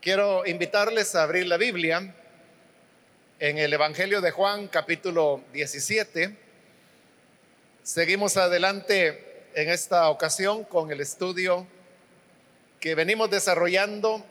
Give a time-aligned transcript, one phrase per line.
[0.00, 2.14] Quiero invitarles a abrir la Biblia
[3.40, 6.36] en el Evangelio de Juan capítulo 17.
[7.82, 11.66] Seguimos adelante en esta ocasión con el estudio
[12.78, 14.24] que venimos desarrollando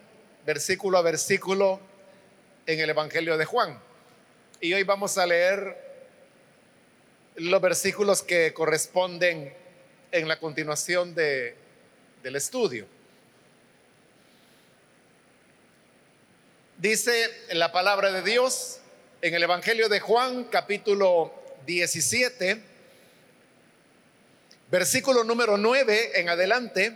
[0.46, 1.82] versículo a versículo
[2.66, 3.78] en el Evangelio de Juan.
[4.62, 5.76] Y hoy vamos a leer
[7.36, 9.54] los versículos que corresponden
[10.14, 11.56] en la continuación de,
[12.24, 12.88] del estudio.
[16.78, 18.82] Dice la palabra de Dios
[19.24, 21.34] en el Evangelio de Juan capítulo
[21.66, 22.62] 17,
[24.70, 26.96] versículo número 9 en adelante,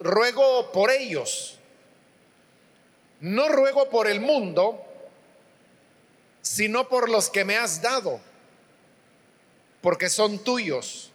[0.00, 1.60] ruego por ellos,
[3.20, 4.84] no ruego por el mundo,
[6.42, 8.18] sino por los que me has dado,
[9.80, 11.12] porque son tuyos.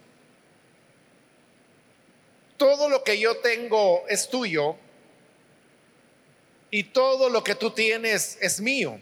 [2.55, 4.77] Todo lo que yo tengo es tuyo
[6.71, 8.99] y todo lo que tú tienes es mío.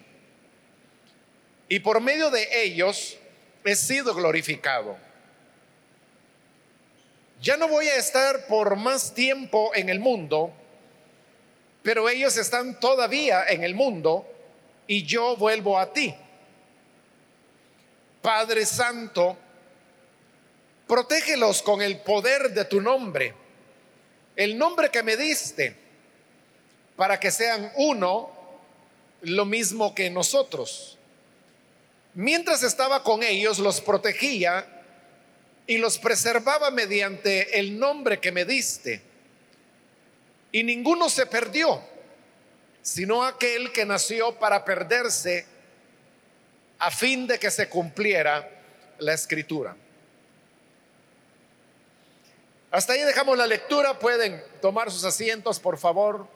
[1.69, 3.17] Y por medio de ellos
[3.63, 4.97] he sido glorificado.
[7.41, 10.53] Ya no voy a estar por más tiempo en el mundo,
[11.81, 14.25] pero ellos están todavía en el mundo
[14.87, 16.13] y yo vuelvo a ti.
[18.21, 19.37] Padre Santo,
[20.87, 23.33] protégelos con el poder de tu nombre,
[24.35, 25.82] el nombre que me diste
[26.95, 28.29] para que sean uno
[29.21, 30.97] lo mismo que nosotros.
[32.13, 34.67] Mientras estaba con ellos, los protegía
[35.65, 39.01] y los preservaba mediante el nombre que me diste.
[40.51, 41.81] Y ninguno se perdió,
[42.81, 45.45] sino aquel que nació para perderse
[46.77, 48.49] a fin de que se cumpliera
[48.99, 49.75] la escritura.
[52.69, 53.97] Hasta ahí dejamos la lectura.
[53.99, 56.27] Pueden tomar sus asientos, por favor.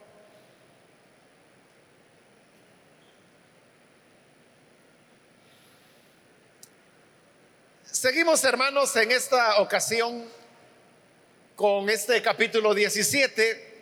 [8.00, 10.24] Seguimos, hermanos, en esta ocasión
[11.56, 13.74] con este capítulo 17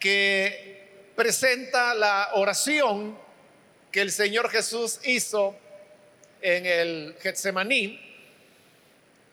[0.00, 3.18] que presenta la oración
[3.90, 5.54] que el Señor Jesús hizo
[6.40, 8.00] en el Getsemaní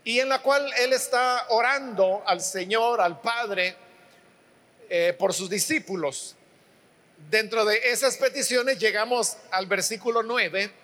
[0.03, 3.77] y en la cual Él está orando al Señor, al Padre,
[4.89, 6.35] eh, por sus discípulos.
[7.29, 10.78] Dentro de esas peticiones llegamos al versículo 9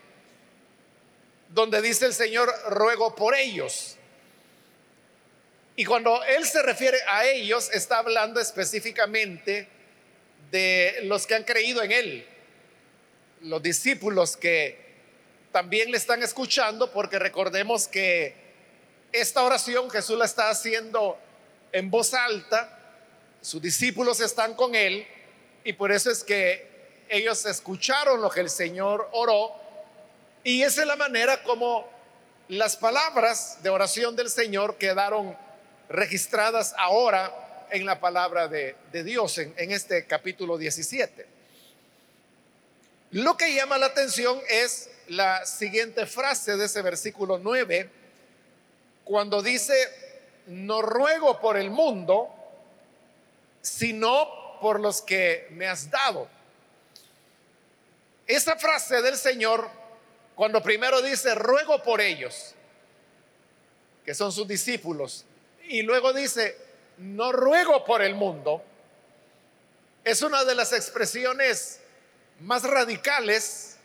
[1.50, 3.98] donde dice el Señor, ruego por ellos.
[5.76, 9.68] Y cuando Él se refiere a ellos, está hablando específicamente
[10.52, 12.28] de los que han creído en Él,
[13.42, 14.86] los discípulos que
[15.52, 18.36] también le están escuchando, porque recordemos que
[19.12, 21.18] esta oración Jesús la está haciendo
[21.72, 22.80] en voz alta,
[23.42, 25.06] sus discípulos están con Él,
[25.64, 26.76] y por eso es que
[27.10, 29.65] ellos escucharon lo que el Señor oró
[30.46, 31.90] y esa es la manera como
[32.50, 35.36] las palabras de oración del Señor quedaron
[35.90, 41.26] registradas ahora en la palabra de, Dios, en, en este capítulo 17.
[43.10, 47.90] Lo que llama la atención es la siguiente frase de ese versículo 9,
[49.04, 49.74] cuando dice,
[50.46, 52.30] no ruego por el mundo,
[53.64, 56.28] sino por los que me has dado.
[58.28, 59.85] Esa frase del Señor
[60.36, 62.54] cuando primero dice, ruego por ellos,
[64.06, 65.26] que son sus discípulos,
[65.68, 66.58] y luego dice,
[66.98, 68.64] no ruego por el mundo,
[70.04, 71.80] es una de las expresiones
[72.42, 73.78] más radicales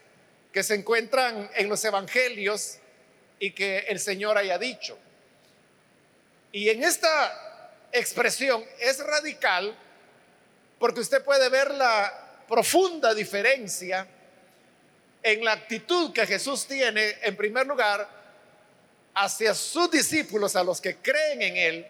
[0.52, 2.78] que se encuentran en los evangelios
[3.38, 4.98] y que el Señor haya dicho.
[6.52, 9.76] Y en esta expresión es radical
[10.78, 14.06] porque usted puede ver la profunda diferencia
[15.22, 18.08] en la actitud que Jesús tiene, en primer lugar,
[19.14, 21.86] hacia sus discípulos, a los que creen en Él,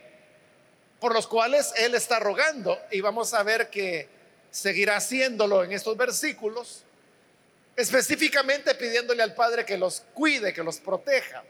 [0.98, 2.78] por los cuales Él está rogando.
[2.90, 4.08] Y vamos a ver que
[4.50, 6.82] seguirá haciéndolo en estos versículos,
[7.76, 11.44] específicamente pidiéndole al Padre que los cuide, que los proteja.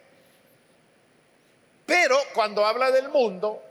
[1.86, 3.62] Pero cuando habla del mundo,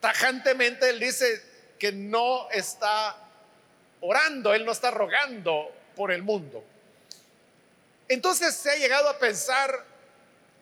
[0.00, 1.42] tajantemente Él dice
[1.78, 3.16] que no está
[4.02, 6.64] orando, Él no está rogando por el mundo.
[8.12, 9.86] Entonces se ha llegado a pensar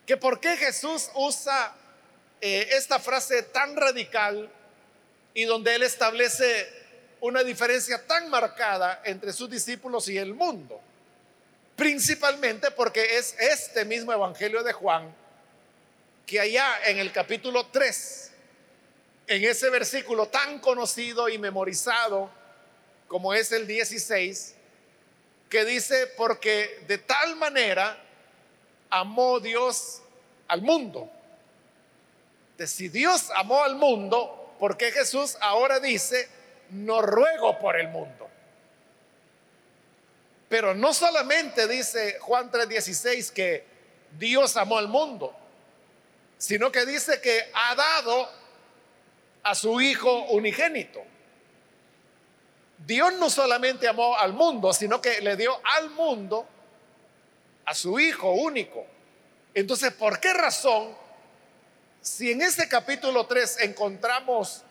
[0.06, 1.74] que por qué Jesús usa
[2.40, 4.48] eh, esta frase tan radical
[5.34, 6.72] y donde él establece
[7.20, 10.80] una diferencia tan marcada entre sus discípulos y el mundo.
[11.74, 15.12] Principalmente porque es este mismo Evangelio de Juan
[16.26, 18.30] que allá en el capítulo 3,
[19.26, 22.30] en ese versículo tan conocido y memorizado
[23.08, 24.54] como es el 16,
[25.50, 27.98] que dice, porque de tal manera
[28.88, 30.00] amó Dios
[30.48, 31.10] al mundo.
[32.64, 36.28] Si Dios amó al mundo, ¿por qué Jesús ahora dice,
[36.70, 38.30] no ruego por el mundo?
[40.48, 43.64] Pero no solamente dice Juan 3:16 que
[44.18, 45.34] Dios amó al mundo,
[46.38, 48.28] sino que dice que ha dado
[49.42, 51.02] a su Hijo unigénito.
[52.86, 56.46] Dios no solamente amó al mundo, sino que le dio al mundo
[57.64, 58.86] a su Hijo único.
[59.54, 60.94] Entonces, ¿por qué razón,
[62.00, 64.62] si en ese capítulo 3 encontramos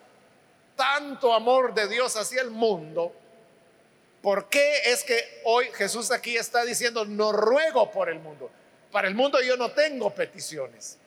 [0.76, 3.14] tanto amor de Dios hacia el mundo,
[4.22, 8.50] ¿por qué es que hoy Jesús aquí está diciendo, no ruego por el mundo?
[8.90, 10.98] Para el mundo yo no tengo peticiones.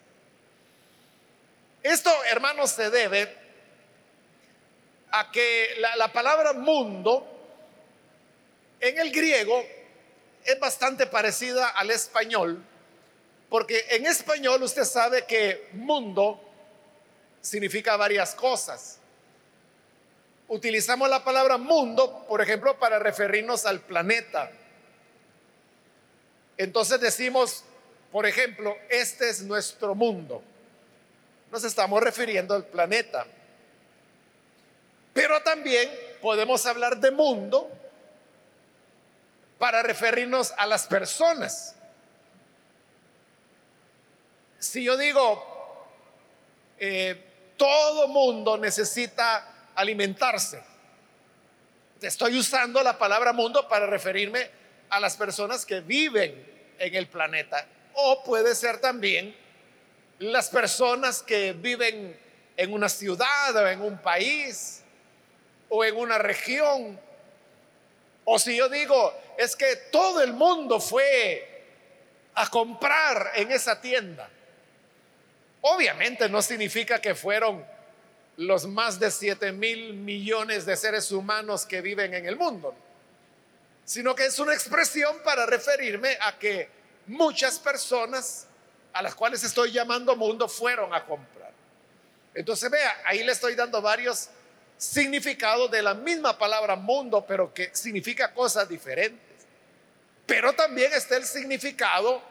[1.81, 3.42] Esto, hermanos, se debe
[5.15, 7.23] a que la, palabra mundo
[8.79, 9.63] en el griego
[10.43, 12.63] es bastante parecida al español,
[13.47, 16.41] porque en español usted sabe que mundo
[17.41, 18.97] significa varias cosas.
[20.47, 24.51] Utilizamos la palabra mundo, por ejemplo, para referirnos al planeta.
[26.57, 27.63] Entonces decimos,
[28.11, 30.41] por ejemplo, este es nuestro mundo.
[31.51, 33.27] Nos estamos refiriendo al planeta.
[35.13, 37.69] Pero también podemos hablar de mundo
[39.59, 41.75] para referirnos a las personas.
[44.59, 45.87] Si yo digo,
[46.79, 50.63] eh, todo mundo necesita alimentarse,
[52.01, 54.49] estoy usando la palabra mundo para referirme
[54.89, 56.45] a las personas que viven
[56.79, 57.65] en el planeta.
[57.93, 59.35] O puede ser también
[60.19, 62.19] las personas que viven
[62.57, 64.82] en una ciudad o en un país
[65.75, 66.99] o en una región.
[68.25, 71.65] O si yo digo, es que todo el mundo fue
[72.35, 74.29] a comprar en esa tienda.
[75.61, 77.65] Obviamente no significa que fueron
[78.37, 82.75] los más de 7 mil millones de seres humanos que viven en el mundo,
[83.83, 86.69] sino que es una expresión para referirme a que
[87.07, 88.45] muchas personas
[88.93, 91.51] a las cuales estoy llamando mundo fueron a comprar.
[92.35, 94.29] Entonces vea, ahí le estoy dando varios
[94.83, 99.21] significado de la misma palabra mundo, pero que significa cosas diferentes.
[100.25, 102.21] Pero también está el significado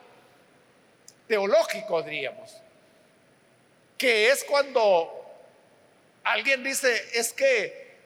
[1.26, 2.52] teológico, diríamos,
[3.96, 5.10] que es cuando
[6.24, 7.96] alguien dice, es que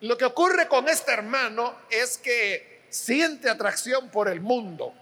[0.00, 4.94] lo que ocurre con este hermano es que siente atracción por el mundo.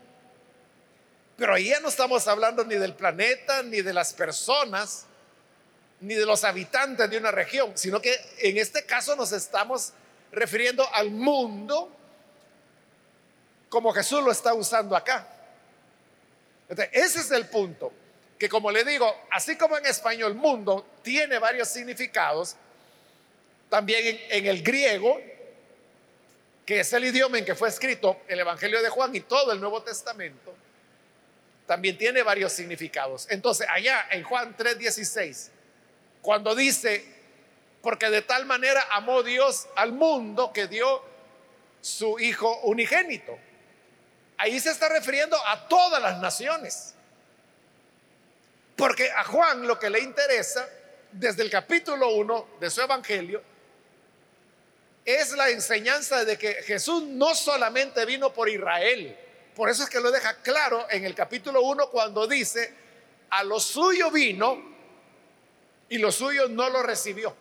[1.36, 5.06] Pero ahí ya no estamos hablando ni del planeta, ni de las personas,
[6.02, 9.92] ni de los habitantes de una región, sino que en este caso nos estamos
[10.32, 11.90] refiriendo al mundo
[13.68, 15.26] como Jesús lo está usando acá.
[16.68, 17.92] ese es el punto,
[18.38, 22.56] que como le digo, así como en español mundo tiene varios significados,
[23.70, 25.18] también en, en el griego,
[26.66, 29.60] que es el idioma en que fue escrito el Evangelio de Juan y todo el
[29.60, 30.54] Nuevo Testamento,
[31.66, 33.26] también tiene varios significados.
[33.30, 35.51] Entonces, allá en Juan 3:16,
[36.22, 37.04] cuando dice,
[37.82, 41.02] porque de tal manera amó Dios al mundo que dio
[41.80, 43.36] su Hijo unigénito.
[44.38, 46.94] Ahí se está refiriendo a todas las naciones.
[48.76, 50.68] Porque a Juan lo que le interesa
[51.10, 53.42] desde el capítulo 1 de su Evangelio
[55.04, 59.16] es la enseñanza de que Jesús no solamente vino por Israel,
[59.54, 62.72] por eso es que lo deja claro en el capítulo 1 cuando dice,
[63.30, 64.71] a lo suyo vino
[65.92, 67.36] y lo suyo no lo recibió.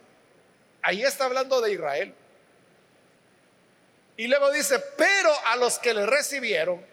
[0.81, 2.13] Ahí está hablando de Israel.
[4.17, 6.85] Y luego dice, pero a los que le recibieron,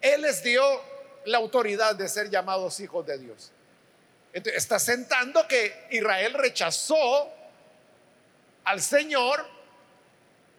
[0.00, 0.62] Él les dio
[1.24, 3.50] la autoridad de ser llamados hijos de Dios.
[4.32, 7.28] Entonces, está sentando que Israel rechazó
[8.62, 9.44] al Señor,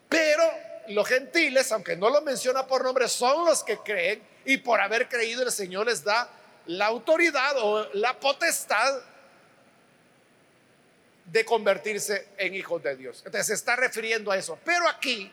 [0.09, 0.43] pero
[0.89, 5.07] los gentiles, aunque no lo menciona por nombre, son los que creen y por haber
[5.07, 6.29] creído el Señor les da
[6.65, 9.01] la autoridad o la potestad
[11.25, 13.24] de convertirse en hijos de Dios.
[13.25, 14.60] Entonces se está refiriendo a eso.
[14.63, 15.32] Pero aquí,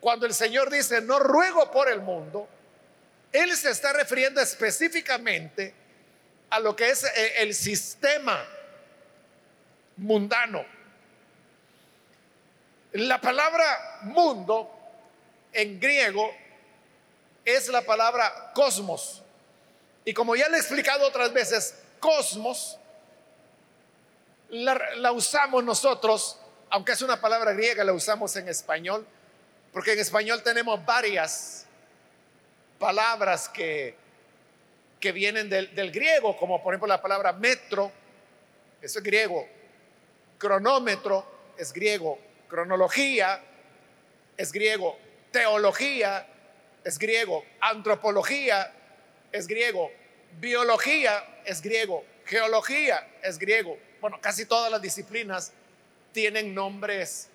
[0.00, 2.48] cuando el Señor dice, no ruego por el mundo,
[3.32, 5.74] Él se está refiriendo específicamente
[6.50, 8.44] a lo que es eh, el sistema
[9.96, 10.64] mundano.
[12.92, 14.70] La palabra mundo
[15.52, 16.30] en griego
[17.44, 19.22] es la palabra cosmos.
[20.04, 22.78] Y como ya le he explicado otras veces, cosmos
[24.52, 26.38] la, usamos nosotros,
[26.70, 29.06] aunque es una palabra griega, la usamos en español,
[29.72, 31.66] porque en español tenemos varias
[32.78, 33.96] palabras que,
[35.00, 37.90] que vienen del, del griego, como por ejemplo la palabra metro,
[38.82, 39.48] eso es griego,
[40.36, 41.24] cronómetro
[41.56, 42.18] es griego,
[42.48, 43.42] cronología
[44.36, 44.98] es griego,
[45.30, 46.26] teología
[46.84, 48.70] es griego, antropología
[49.30, 49.90] es griego,
[50.38, 53.78] biología es griego, geología es griego.
[54.02, 55.52] Bueno, casi todas las disciplinas
[56.10, 57.28] tienen nombres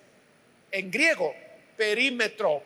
[0.70, 1.34] en griego.
[1.78, 2.62] Perímetro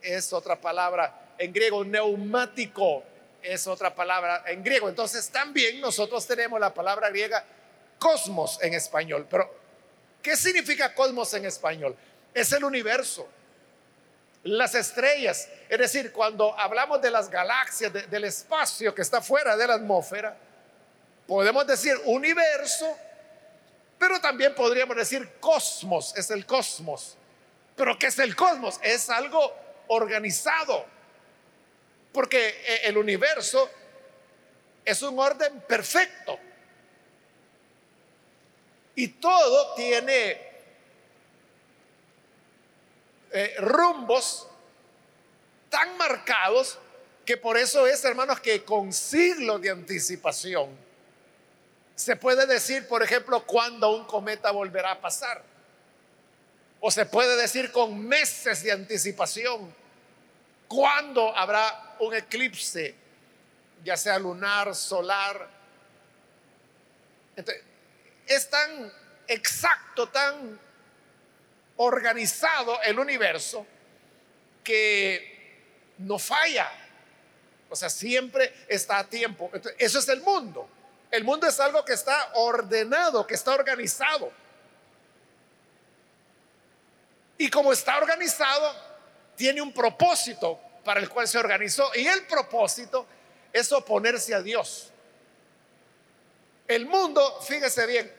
[0.00, 3.02] es otra palabra en griego, neumático
[3.42, 4.88] es otra palabra en griego.
[4.88, 7.44] Entonces también nosotros tenemos la palabra griega
[7.98, 9.26] cosmos en español.
[9.28, 9.52] Pero,
[10.22, 11.96] ¿qué significa cosmos en español?
[12.32, 13.28] Es el universo
[14.44, 15.48] las estrellas.
[15.68, 20.36] Es decir, cuando hablamos de las galaxias, del espacio que está fuera de la atmósfera,
[21.26, 22.96] podemos decir universo,
[24.02, 27.16] pero también podríamos decir cosmos, es el cosmos.
[27.76, 28.80] Pero ¿qué es el cosmos?
[28.82, 29.54] Es algo
[29.86, 30.84] organizado,
[32.12, 33.70] porque eh, el universo
[34.84, 36.36] es un orden perfecto.
[38.96, 40.50] Y todo tiene
[43.30, 44.48] eh, rumbos
[45.70, 46.76] tan marcados
[47.24, 50.76] que por eso es, hermanos, que con siglos de anticipación
[51.94, 55.42] se puede decir, por ejemplo, cuándo un cometa volverá a pasar.
[56.80, 59.72] O se puede decir con meses de anticipación
[60.66, 62.94] cuándo habrá un eclipse,
[63.84, 65.48] ya sea lunar, solar.
[68.26, 68.92] es tan
[69.28, 70.58] exacto, tan
[71.76, 73.66] organizado el universo
[74.64, 76.70] que no falla.
[77.70, 79.50] O sea, siempre está a tiempo.
[79.78, 80.68] eso es el mundo.
[81.12, 84.32] El mundo es algo que está ordenado, que está organizado.
[87.36, 88.74] Y como está organizado,
[89.36, 91.90] tiene un propósito para el cual se organizó.
[91.94, 93.06] Y el propósito
[93.52, 94.90] es oponerse a Dios.
[96.66, 98.10] El mundo, fíjese bien,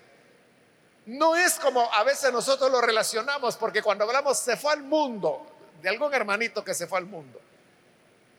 [1.07, 5.47] no es como a veces nosotros lo relacionamos, porque cuando hablamos se fue al mundo,
[5.81, 7.41] de algún hermanito que se fue al mundo,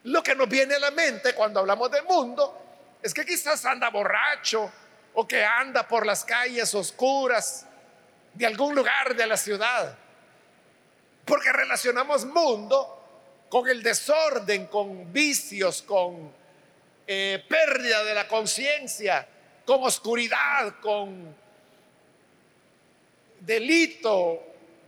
[0.04, 2.63] lo que nos viene a la mente cuando hablamos de mundo
[3.04, 4.72] es que quizás anda borracho
[5.12, 7.66] o que anda por las calles oscuras
[8.32, 9.94] de algún lugar de la ciudad.
[11.26, 16.32] Porque relacionamos mundo con el desorden, con vicios, con
[17.06, 19.28] eh, pérdida de la conciencia,
[19.66, 21.36] con oscuridad, con
[23.40, 24.42] delito,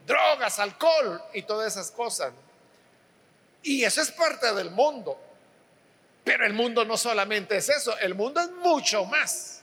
[0.06, 2.32] drogas, alcohol y todas esas cosas.
[3.62, 5.25] Y eso es parte del mundo.
[6.26, 9.60] Pero el mundo no solamente es eso, el mundo es mucho más.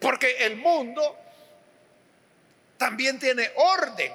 [0.00, 1.16] Porque el mundo
[2.76, 4.12] también tiene orden.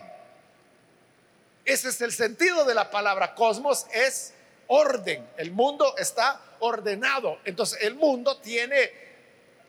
[1.63, 4.33] Ese es el sentido de la palabra cosmos, es
[4.67, 5.25] orden.
[5.37, 7.39] El mundo está ordenado.
[7.45, 8.91] Entonces el mundo tiene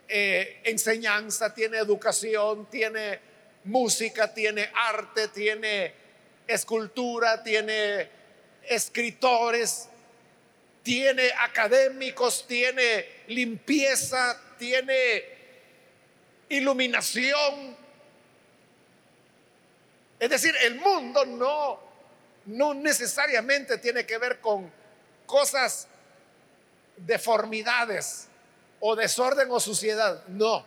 [0.08, 3.20] eh, enseñanza, tiene educación, tiene
[3.62, 5.92] música, tiene arte, tiene
[6.48, 8.10] escultura, tiene
[8.64, 9.88] escritores,
[10.88, 15.22] tiene académicos, tiene limpieza, tiene
[16.48, 17.76] iluminación.
[20.18, 21.78] Es decir, el mundo no,
[22.46, 24.72] no necesariamente tiene que ver con
[25.26, 25.88] cosas,
[26.96, 28.28] deformidades
[28.80, 30.26] o desorden o suciedad.
[30.28, 30.64] No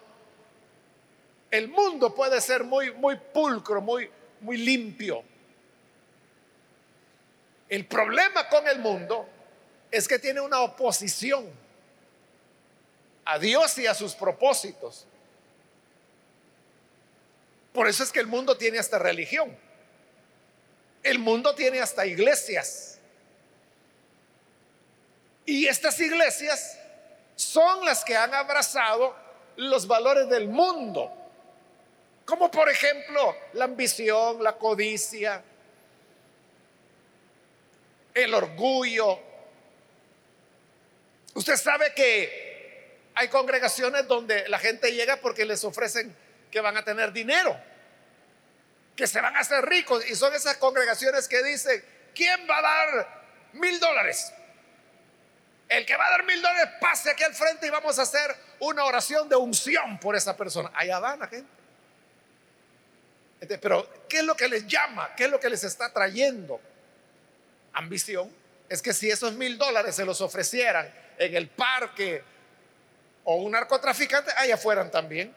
[1.50, 4.08] el mundo puede ser muy, muy pulcro, muy,
[4.42, 5.24] muy limpio.
[7.68, 9.28] El problema con el mundo
[9.92, 11.50] es que tiene una oposición
[13.26, 15.06] a Dios y a sus propósitos.
[17.74, 19.56] Por eso es que el mundo tiene hasta religión.
[21.04, 23.00] El mundo tiene hasta iglesias.
[25.46, 26.78] Y estas iglesias
[27.36, 29.16] son las que han abrazado
[29.58, 31.12] los valores del mundo.
[32.26, 35.44] Como por ejemplo la ambición, la codicia,
[38.14, 39.31] el orgullo.
[41.34, 46.16] Usted sabe que hay congregaciones donde la gente llega porque les ofrecen
[46.50, 47.58] que van a tener dinero,
[48.96, 50.06] que se van a hacer ricos.
[50.10, 51.84] Y son esas congregaciones que dicen,
[52.14, 53.24] ¿quién va a dar
[53.54, 54.34] mil dólares?
[55.70, 58.36] El que va a dar mil dólares pase aquí al frente y vamos a hacer
[58.60, 60.70] una oración de unción por esa persona.
[60.74, 61.50] Allá van la gente.
[63.60, 65.16] Pero, ¿qué es lo que les llama?
[65.16, 66.60] ¿Qué es lo que les está trayendo?
[67.74, 68.30] Ambición.
[68.70, 72.24] Es que si esos mil dólares se los ofrecieran en el parque
[73.24, 75.34] o un narcotraficante, allá fueran también.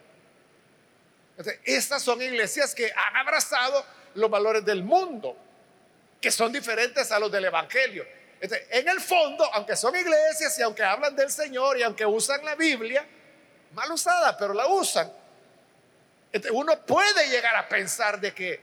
[1.64, 5.36] estas son iglesias que han abrazado los valores del mundo,
[6.20, 8.06] que son diferentes a los del Evangelio.
[8.40, 12.54] en el fondo, aunque son iglesias y aunque hablan del Señor y aunque usan la
[12.54, 13.06] Biblia,
[13.72, 15.12] mal usada, pero la usan,
[16.52, 18.60] uno puede llegar a pensar de que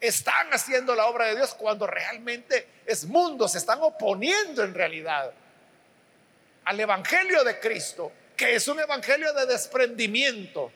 [0.00, 5.34] están haciendo la obra de Dios cuando realmente es mundo, se están oponiendo en realidad
[6.64, 10.72] al Evangelio de Cristo, que es un Evangelio de desprendimiento,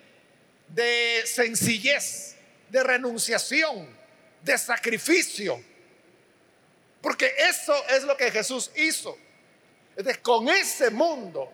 [0.69, 2.37] de sencillez,
[2.69, 3.97] de renunciación,
[4.43, 5.62] de sacrificio.
[7.00, 9.19] Porque eso es lo que Jesús hizo.
[10.23, 11.53] con ese mundo,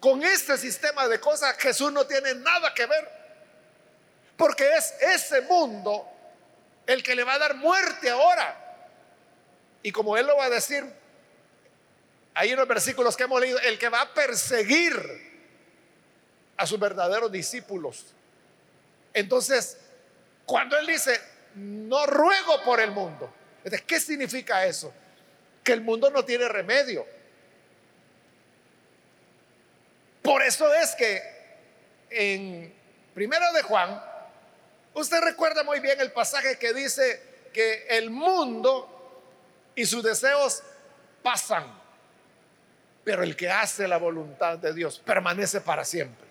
[0.00, 3.08] con este sistema de cosas, Jesús no tiene nada que ver.
[4.36, 6.06] Porque es ese mundo
[6.86, 8.62] el que le va a dar muerte ahora.
[9.82, 10.84] Y como él lo va a decir,
[12.38, 14.92] hay unos versículos que hemos leído, el que va a perseguir
[16.58, 18.04] a sus verdaderos discípulos.
[19.14, 19.78] Entonces,
[20.44, 21.18] cuando él dice,
[21.54, 23.32] no ruego por el mundo,
[23.86, 24.92] ¿qué significa eso?
[25.64, 27.06] Que el mundo no tiene remedio.
[30.20, 31.22] Por eso es que
[32.10, 32.74] en
[33.14, 33.98] Primero de Juan,
[34.92, 39.22] usted recuerda muy bien el pasaje que dice que el mundo
[39.74, 40.62] y sus deseos
[41.22, 41.85] pasan,
[43.06, 46.26] pero el que hace la voluntad de Dios permanece para siempre.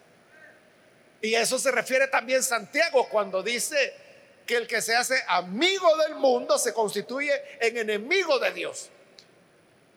[1.22, 3.94] Y a eso se refiere también Santiago cuando dice
[4.46, 8.89] que el que se hace amigo del mundo se constituye en enemigo de Dios.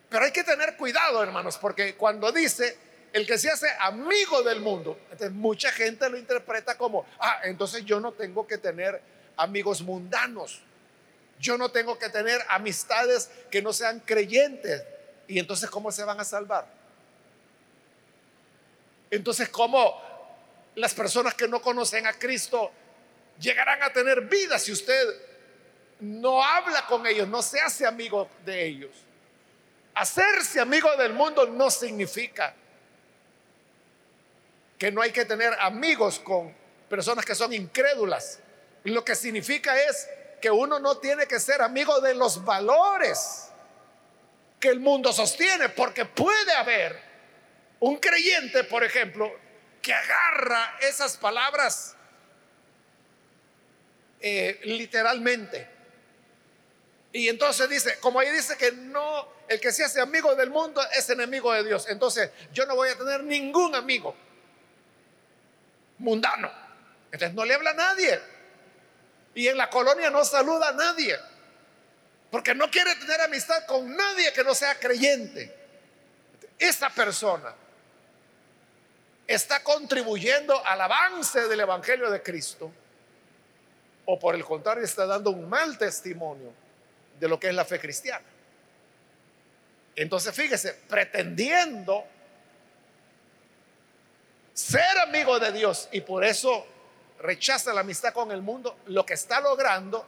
[0.07, 2.77] Pero hay que tener cuidado, hermanos, porque cuando dice
[3.11, 4.97] el que se hace amigo del mundo,
[5.31, 9.01] mucha gente lo interpreta como, ah, entonces yo no tengo que tener
[9.35, 10.61] amigos mundanos.
[11.41, 14.81] Yo no tengo que tener amistades que no sean creyentes.
[15.29, 16.67] Y entonces, ¿cómo se van a salvar?
[19.11, 20.01] Entonces, ¿cómo
[20.75, 22.71] las personas que no conocen a Cristo
[23.39, 25.05] llegarán a tener vida si usted
[25.99, 28.91] no habla con ellos, no se hace amigo de ellos.
[29.93, 32.55] Hacerse amigo del mundo no significa
[34.77, 36.55] que no hay que tener amigos con
[36.89, 38.39] personas que son incrédulas.
[38.85, 40.07] Lo que significa es
[40.41, 43.48] que uno no tiene que ser amigo de los valores
[44.59, 46.99] que el mundo sostiene, porque puede haber
[47.79, 49.31] un creyente, por ejemplo,
[49.81, 51.95] que agarra esas palabras
[54.19, 55.67] eh, literalmente.
[57.11, 60.81] Y entonces dice, como ahí dice que no, el que se hace amigo del mundo
[60.95, 61.87] es enemigo de Dios.
[61.89, 64.15] Entonces yo no voy a tener ningún amigo
[65.97, 66.51] mundano.
[67.11, 68.19] Entonces no le habla a nadie.
[69.33, 71.17] Y en la colonia no saluda a nadie.
[72.31, 75.55] Porque no quiere tener amistad con nadie que no sea creyente.
[76.57, 77.53] Esa persona
[79.25, 82.71] está contribuyendo al avance del Evangelio de Cristo
[84.05, 86.51] o por el contrario está dando un mal testimonio
[87.19, 88.25] de lo que es la fe cristiana.
[89.95, 92.05] Entonces fíjese, pretendiendo
[94.53, 96.65] ser amigo de Dios y por eso
[97.19, 100.07] rechaza la amistad con el mundo, lo que está logrando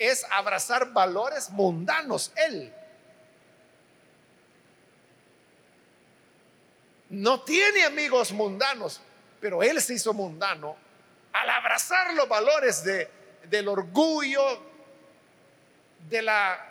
[0.00, 2.72] es abrazar valores mundanos él.
[7.10, 8.98] No tiene amigos mundanos,
[9.42, 10.74] pero él se hizo mundano
[11.34, 13.10] al abrazar los valores de,
[13.44, 14.42] del orgullo,
[16.08, 16.66] de la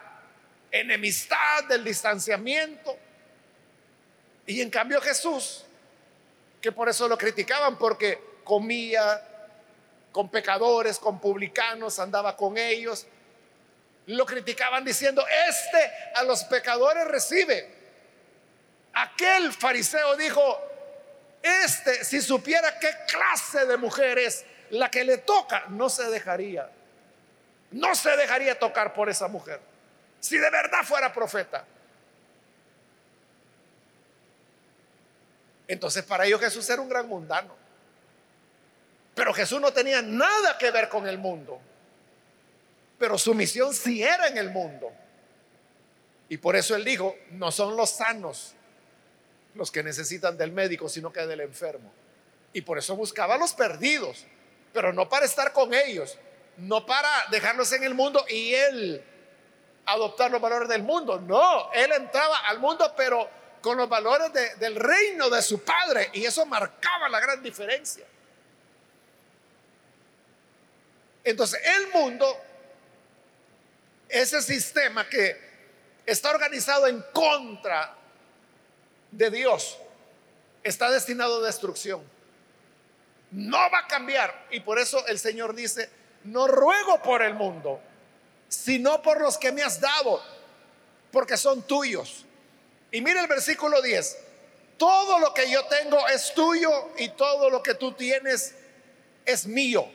[0.71, 2.97] enemistad, del distanciamiento.
[4.47, 5.65] Y en cambio Jesús,
[6.59, 9.23] que por eso lo criticaban, porque comía
[10.11, 13.05] con pecadores, con publicanos, andaba con ellos,
[14.09, 17.69] lo criticaban diciendo, este a los pecadores recibe.
[18.93, 20.59] Aquel fariseo dijo,
[21.43, 26.69] este si supiera qué clase de mujer es la que le toca, no se dejaría,
[27.71, 29.61] no se dejaría tocar por esa mujer.
[30.19, 31.63] Si de verdad fuera profeta.
[35.67, 37.55] Entonces para ellos Jesús era un gran mundano.
[39.13, 41.61] Pero Jesús no tenía nada que ver con el mundo.
[42.99, 44.91] Pero su misión sí era en el mundo.
[46.27, 48.53] Y por eso él dijo, no son los sanos
[49.55, 51.91] los que necesitan del médico, sino que del enfermo.
[52.53, 54.25] Y por eso buscaba a los perdidos
[54.73, 56.17] pero no para estar con ellos,
[56.57, 59.03] no para dejarlos en el mundo y él
[59.85, 61.19] adoptar los valores del mundo.
[61.19, 63.29] No, él entraba al mundo, pero
[63.61, 68.05] con los valores del reino de su padre y eso marcaba la gran diferencia.
[71.23, 72.25] Entonces, el mundo,
[74.09, 75.39] ese sistema que
[76.05, 77.95] está organizado en contra
[79.11, 79.77] de Dios,
[80.63, 82.01] está destinado a destrucción.
[83.31, 84.47] no va a cambiar.
[84.49, 85.89] Y por eso el Señor dice,
[86.23, 87.79] no ruego por el mundo,
[88.47, 90.21] sino por los que me has dado,
[91.11, 92.25] porque son tuyos.
[92.91, 94.17] Y mire el versículo 10,
[94.77, 98.55] todo lo que yo tengo es tuyo y todo lo que tú tienes
[99.25, 99.87] es mío.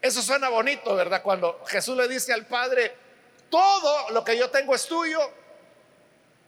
[0.00, 1.22] Eso suena bonito, ¿verdad?
[1.22, 2.94] Cuando Jesús le dice al Padre,
[3.50, 5.20] todo lo que yo tengo es tuyo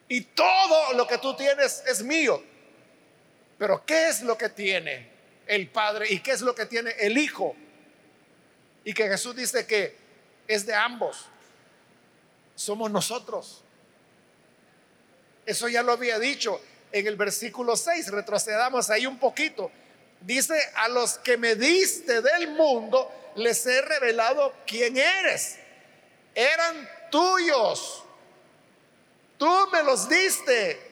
[0.08, 2.42] y todo lo que tú tienes es mío.
[3.58, 5.10] Pero ¿qué es lo que tiene
[5.46, 7.54] el Padre y qué es lo que tiene el Hijo?
[8.84, 9.96] Y que Jesús dice que
[10.48, 11.26] es de ambos.
[12.54, 13.62] Somos nosotros.
[15.44, 16.60] Eso ya lo había dicho
[16.90, 18.08] en el versículo 6.
[18.08, 19.70] Retrocedamos ahí un poquito.
[20.20, 25.58] Dice, a los que me diste del mundo, les he revelado quién eres.
[26.34, 28.04] Eran tuyos.
[29.38, 30.90] Tú me los diste.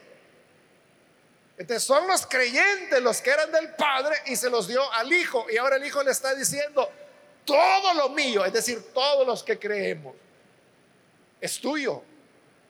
[1.57, 5.47] Entonces son los creyentes los que eran del Padre y se los dio al Hijo.
[5.51, 6.91] Y ahora el Hijo le está diciendo,
[7.45, 10.15] todo lo mío, es decir, todos los que creemos,
[11.41, 12.03] es tuyo.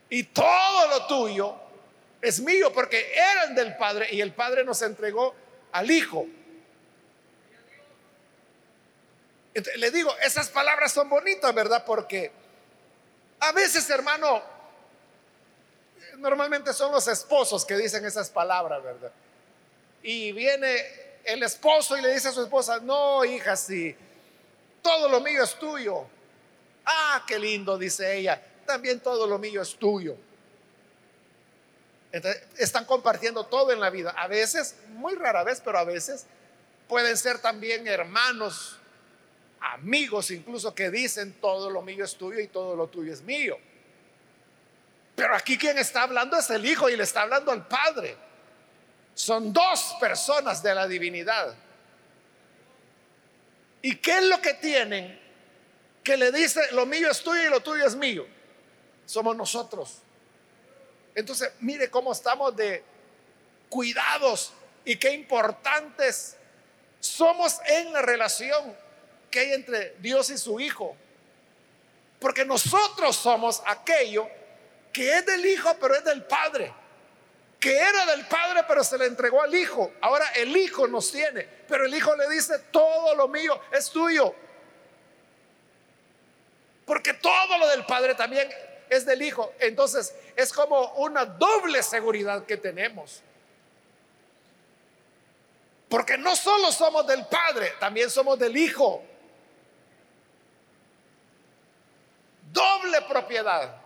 [0.08, 1.54] Y todo lo tuyo
[2.20, 5.34] es mío porque eran del Padre y el Padre nos entregó
[5.72, 6.26] al Hijo.
[9.54, 11.84] Le digo, esas palabras son bonitas, ¿verdad?
[11.84, 12.30] Porque
[13.40, 14.42] a veces, hermano,
[16.18, 19.12] normalmente son los esposos que dicen esas palabras, ¿verdad?
[20.02, 20.84] Y viene
[21.24, 23.96] el esposo y le dice a su esposa, no, hija, sí,
[24.82, 26.06] todo lo mío es tuyo.
[26.84, 30.16] Ah, qué lindo, dice ella, también todo lo mío es tuyo.
[32.56, 34.10] están compartiendo todo en la vida.
[34.10, 36.26] A veces, muy rara vez, pero a veces
[36.88, 38.79] pueden ser también hermanos,
[39.60, 43.58] amigos incluso que dicen todo lo mío es tuyo y todo lo tuyo es mío.
[45.14, 48.16] Pero aquí quien está hablando es el Hijo y le está hablando al Padre.
[49.14, 51.54] Son dos personas de la divinidad.
[53.82, 55.20] ¿Y qué es lo que tienen?
[56.02, 58.26] Que le dice, lo mío es tuyo y lo tuyo es mío.
[59.04, 59.98] Somos nosotros.
[61.14, 62.82] Entonces, mire cómo estamos de
[63.68, 64.52] cuidados
[64.84, 66.36] y qué importantes
[66.98, 68.74] somos en la relación
[69.30, 70.96] que hay entre Dios y su Hijo.
[72.18, 74.28] Porque nosotros somos aquello
[74.92, 76.72] que es del Hijo, pero es del Padre.
[77.58, 79.92] Que era del Padre, pero se le entregó al Hijo.
[80.00, 84.34] Ahora el Hijo nos tiene, pero el Hijo le dice, todo lo mío es tuyo.
[86.84, 88.50] Porque todo lo del Padre también
[88.88, 89.54] es del Hijo.
[89.60, 93.22] Entonces es como una doble seguridad que tenemos.
[95.88, 99.04] Porque no solo somos del Padre, también somos del Hijo.
[102.52, 103.76] Doble propiedad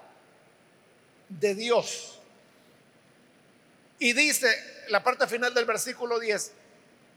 [1.29, 2.19] de Dios.
[3.99, 6.53] Y dice la parte final del versículo 10,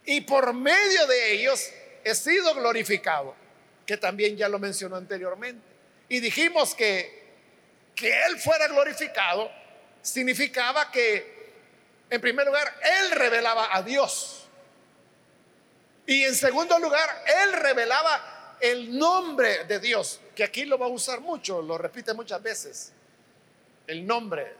[0.05, 1.69] y por medio de ellos
[2.03, 3.35] he sido glorificado,
[3.85, 5.61] que también ya lo mencionó anteriormente.
[6.07, 7.17] Y dijimos que
[7.97, 9.51] que Él fuera glorificado
[10.03, 11.51] significaba que,
[12.09, 14.45] en primer lugar, Él revelaba a Dios.
[16.05, 20.89] Y en segundo lugar, Él revelaba el nombre de Dios, que aquí lo va a
[20.89, 22.93] usar mucho, lo repite muchas veces
[23.87, 24.53] el nombre,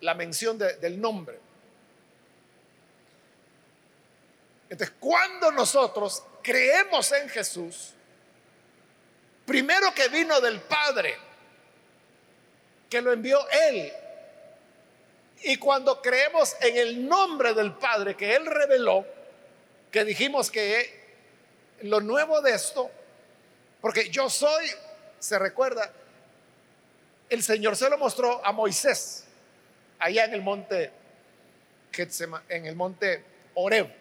[0.00, 1.40] la mención del nombre.
[4.70, 7.94] Entonces, cuando nosotros creemos en Jesús,
[9.44, 11.16] primero que vino del Padre,
[12.88, 13.92] que lo envió Él,
[15.42, 19.04] y cuando creemos en el nombre del Padre que Él reveló,
[19.90, 21.02] que dijimos que
[21.82, 22.88] lo nuevo de esto,
[23.84, 24.64] porque yo soy,
[25.18, 25.92] se recuerda,
[27.28, 29.24] el Señor se lo mostró a Moisés
[29.98, 30.90] allá en el monte
[32.48, 33.94] en el monte Oreb,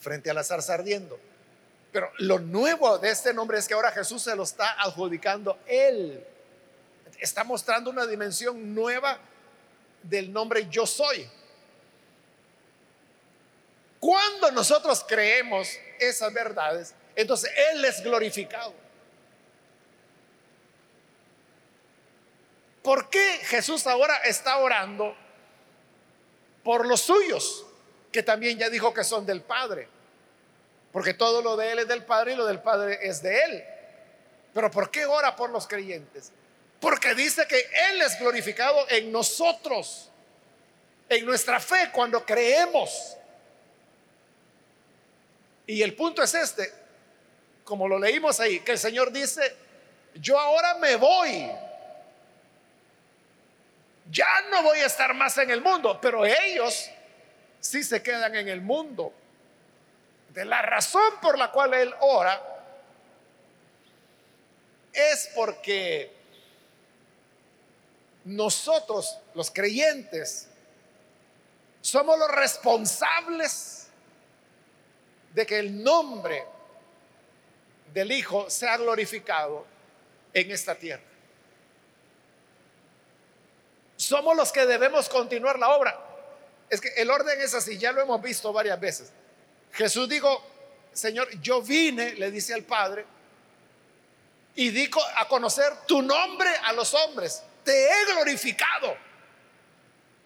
[0.00, 1.16] frente a la zarza ardiendo.
[1.92, 6.26] Pero lo nuevo de este nombre es que ahora Jesús se lo está adjudicando él.
[7.20, 9.16] Está mostrando una dimensión nueva
[10.02, 11.24] del nombre yo soy.
[14.00, 15.68] Cuando nosotros creemos
[16.00, 18.74] esas verdades, entonces Él es glorificado.
[22.82, 25.16] ¿Por qué Jesús ahora está orando
[26.62, 27.64] por los suyos,
[28.12, 29.88] que también ya dijo que son del Padre?
[30.92, 33.64] Porque todo lo de Él es del Padre y lo del Padre es de Él.
[34.52, 36.30] Pero ¿por qué ora por los creyentes?
[36.78, 37.58] Porque dice que
[37.90, 40.10] Él es glorificado en nosotros,
[41.08, 43.16] en nuestra fe, cuando creemos.
[45.66, 46.70] Y el punto es este,
[47.64, 49.56] como lo leímos ahí, que el Señor dice,
[50.14, 51.50] yo ahora me voy
[54.10, 56.90] ya no voy a estar más en el mundo, pero ellos
[57.60, 59.12] si se quedan en el mundo.
[60.28, 62.42] De la razón por la cual él ora
[64.92, 66.12] es porque
[68.24, 70.48] nosotros, los creyentes,
[71.80, 73.88] somos los responsables
[75.32, 76.44] de que el nombre
[77.94, 79.64] del Hijo sea glorificado
[80.32, 81.04] en esta tierra.
[83.96, 85.98] Somos los que debemos continuar la obra.
[86.68, 89.12] Es que el orden es así, ya lo hemos visto varias veces.
[89.72, 90.44] Jesús dijo,
[90.92, 93.06] Señor, yo vine, le dice al Padre,
[94.56, 97.44] y dijo a conocer tu nombre a los hombres.
[97.64, 98.96] Te he glorificado.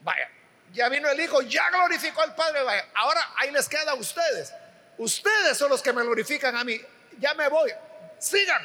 [0.00, 0.30] Vaya,
[0.72, 2.62] ya vino el Hijo, ya glorificó al Padre.
[2.62, 4.54] Vaya, ahora ahí les queda a ustedes.
[4.96, 6.80] Ustedes son los que me glorifican a mí.
[7.18, 7.70] Ya me voy.
[8.18, 8.62] Sigan.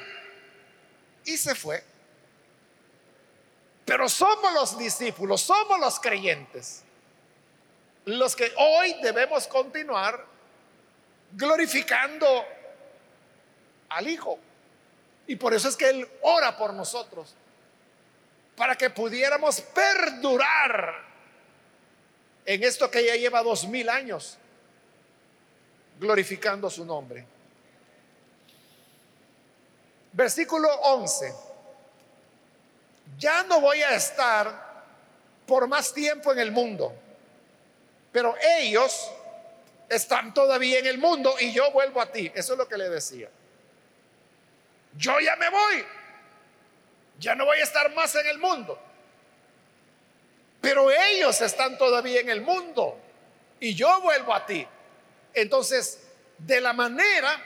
[1.25, 1.83] Y se fue.
[3.85, 6.83] Pero somos los discípulos, somos los creyentes,
[8.05, 10.25] los que hoy debemos continuar
[11.33, 12.45] glorificando
[13.89, 14.39] al Hijo.
[15.27, 17.35] Y por eso es que Él ora por nosotros,
[18.55, 21.03] para que pudiéramos perdurar
[22.45, 24.37] en esto que ya lleva dos mil años,
[25.99, 27.25] glorificando su nombre.
[30.13, 31.33] Versículo 11.
[33.17, 34.73] Ya no voy a estar
[35.45, 36.93] por más tiempo en el mundo,
[38.11, 39.11] pero ellos
[39.89, 42.31] están todavía en el mundo y yo vuelvo a ti.
[42.33, 43.29] Eso es lo que le decía.
[44.95, 45.85] Yo ya me voy.
[47.19, 48.79] Ya no voy a estar más en el mundo.
[50.61, 52.99] Pero ellos están todavía en el mundo
[53.59, 54.65] y yo vuelvo a ti.
[55.33, 55.99] Entonces,
[56.37, 57.43] de la manera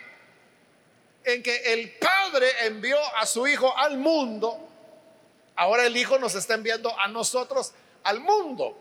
[1.24, 2.17] en que el Padre
[2.62, 4.60] envió a su Hijo al mundo,
[5.56, 8.78] ahora el Hijo nos está enviando a nosotros al mundo.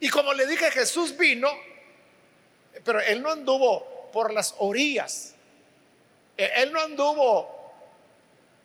[0.00, 1.48] Y como le dije, Jesús vino,
[2.84, 5.34] pero Él no anduvo por las orillas.
[6.36, 7.72] E, él no anduvo,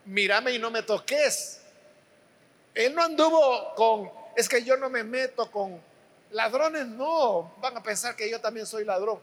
[0.06, 1.62] mírame y no me toques.
[2.74, 5.82] Él no anduvo con, es que yo no me meto con
[6.32, 9.20] ladrones, no, van a pensar que yo también soy ladrón.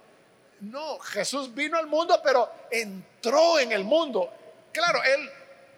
[0.61, 4.33] No, Jesús vino al mundo, pero entró en el mundo.
[4.73, 5.31] Claro, Él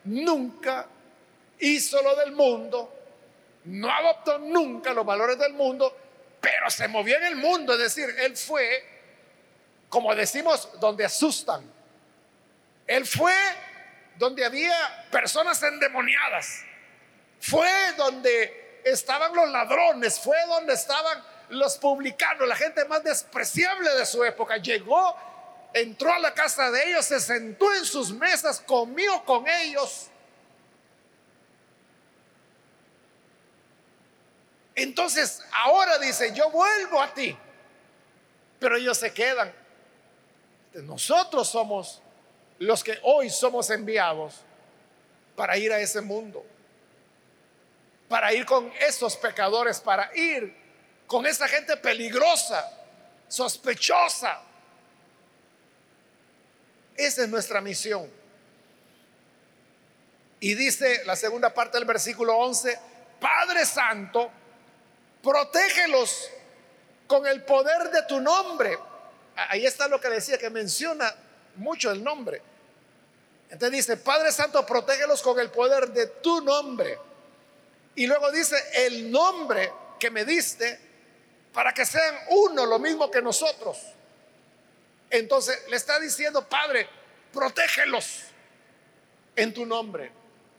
[0.04, 0.86] nunca
[1.60, 2.92] hizo lo del mundo,
[3.64, 5.96] no adoptó nunca los valores del mundo,
[6.40, 7.74] pero se movió en el mundo.
[7.74, 8.84] Es decir, Él fue,
[9.88, 11.62] como decimos, donde asustan.
[12.86, 13.34] Él fue
[14.18, 16.62] donde había personas endemoniadas.
[17.40, 24.06] Fue donde estaban los ladrones, fue donde estaban los publicanos, la gente más despreciable de
[24.06, 24.56] su época.
[24.56, 25.14] Llegó,
[25.74, 30.08] entró a la casa de ellos, se sentó en sus mesas, comió con ellos.
[34.74, 37.36] Entonces, ahora dice, yo vuelvo a ti,
[38.58, 39.52] pero ellos se quedan.
[40.72, 42.00] Nosotros somos
[42.58, 44.40] los que hoy somos enviados
[45.36, 46.42] para ir a ese mundo,
[48.08, 50.61] para ir con esos pecadores, para ir
[51.12, 52.72] con esa gente peligrosa,
[53.28, 54.40] sospechosa.
[56.96, 58.10] Esa es nuestra misión.
[60.40, 62.78] Y dice la segunda parte del versículo 11,
[63.20, 64.30] Padre Santo,
[65.22, 66.30] protégelos
[67.06, 68.78] con el poder de tu nombre.
[69.36, 71.14] Ahí está lo que decía, que menciona
[71.56, 72.40] mucho el nombre.
[73.50, 76.98] Entonces dice, Padre Santo, protégelos con el poder de tu nombre.
[77.96, 79.70] Y luego dice, el nombre
[80.00, 80.91] que me diste
[81.52, 83.78] para que sean uno, lo mismo que nosotros.
[85.10, 86.88] Entonces le está diciendo, Padre,
[87.32, 88.22] protégelos
[89.36, 90.10] en tu nombre.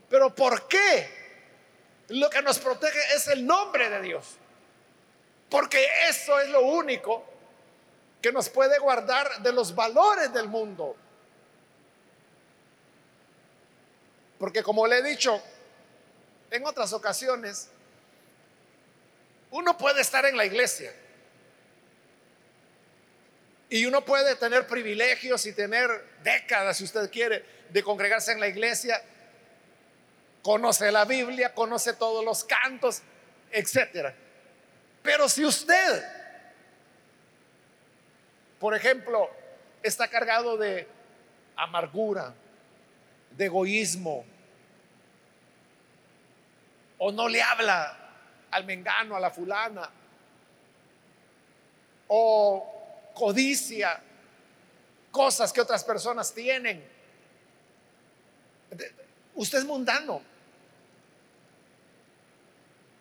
[0.10, 1.24] Pero ¿por qué?
[2.10, 4.38] Lo que nos protege es el nombre de Dios.
[5.50, 7.24] Porque eso es lo único
[8.22, 10.96] que nos puede guardar de los valores del mundo.
[14.38, 15.42] Porque como le he dicho
[16.52, 17.70] en otras ocasiones,
[19.54, 20.92] uno puede estar en la iglesia
[23.70, 25.90] y uno puede tener privilegios y tener
[26.24, 29.00] décadas, si usted quiere, de congregarse en la iglesia,
[30.42, 33.04] conoce la Biblia, conoce todos los cantos,
[33.52, 34.16] etcétera.
[35.04, 36.04] Pero si usted,
[38.60, 39.30] por ejemplo,
[39.84, 40.88] está cargado de
[41.56, 42.34] amargura,
[43.32, 44.26] de egoísmo,
[46.98, 48.03] o no le habla
[48.54, 49.90] al mengano, a la fulana,
[52.08, 54.02] o codicia
[55.12, 56.84] cosas que otras personas tienen.
[59.36, 60.22] Usted es mundano.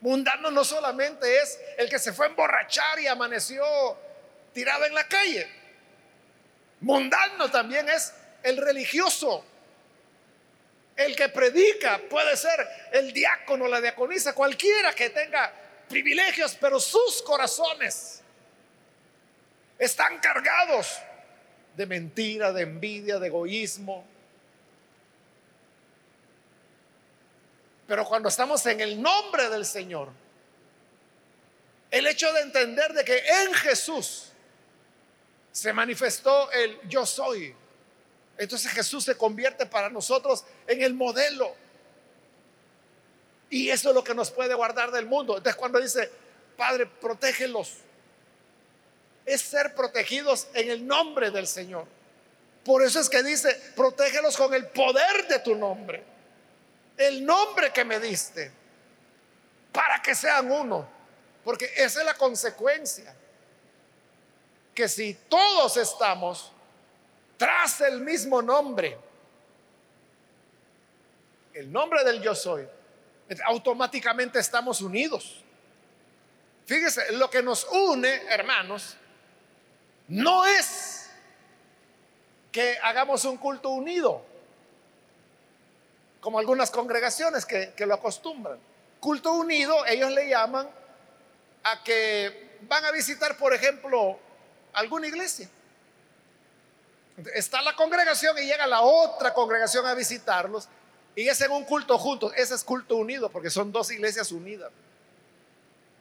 [0.00, 3.64] Mundano no solamente es el que se fue a emborrachar y amaneció
[4.52, 5.48] tirado en la calle.
[6.80, 8.12] Mundano también es
[8.42, 9.44] el religioso,
[10.96, 15.52] el que predica, puede ser el diácono, la diaconisa, cualquiera que tenga
[15.88, 18.22] privilegios, pero sus corazones
[19.78, 20.98] están cargados
[21.76, 24.06] de mentira, de envidia, de egoísmo.
[27.86, 30.10] Pero cuando estamos en el nombre del Señor,
[31.90, 34.32] el hecho de entender de que en Jesús
[35.50, 37.54] se manifestó el yo soy,
[38.42, 41.54] entonces Jesús se convierte para nosotros en el modelo.
[43.50, 45.36] Y eso es lo que nos puede guardar del mundo.
[45.36, 46.10] Entonces cuando dice,
[46.56, 47.74] Padre, protégelos,
[49.24, 51.86] es ser protegidos en el nombre del Señor.
[52.64, 56.02] Por eso es que dice, protégelos con el poder de tu nombre.
[56.96, 58.50] El nombre que me diste.
[59.72, 60.88] Para que sean uno.
[61.44, 63.14] Porque esa es la consecuencia.
[64.74, 66.51] Que si todos estamos
[67.36, 68.98] tras el mismo nombre,
[71.54, 72.66] el nombre del yo soy,
[73.44, 75.42] automáticamente estamos unidos.
[76.66, 78.96] Fíjese, lo que nos une, hermanos,
[80.08, 81.10] no es
[82.50, 84.24] que hagamos un culto unido,
[86.20, 88.58] como algunas congregaciones que, que, lo acostumbran.
[89.00, 90.68] Culto unido, ellos le llaman
[91.64, 94.18] a que van a visitar, por ejemplo,
[94.72, 95.48] alguna iglesia.
[97.34, 100.68] Está la congregación y llega la otra congregación a visitarlos
[101.14, 102.32] y es un culto juntos.
[102.36, 104.70] Ese es culto unido porque son dos iglesias unidas.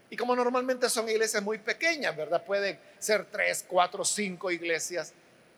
[0.10, 2.44] Y como normalmente son iglesias muy pequeñas, ¿verdad?
[2.44, 5.14] Pueden ser tres, cuatro, cinco iglesias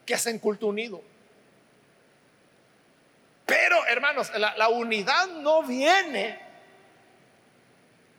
[0.05, 1.01] que hacen culto unido.
[3.45, 6.39] Pero, hermanos, la unidad no viene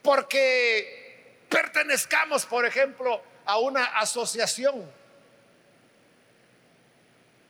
[0.02, 4.90] porque pertenezcamos, por ejemplo, a una asociación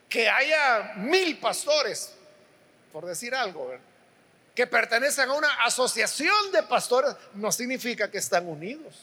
[0.08, 2.14] que haya mil pastores,
[2.92, 3.72] por decir algo,
[4.54, 8.94] que pertenecen a una asociación de pastores, no significa que están unidos.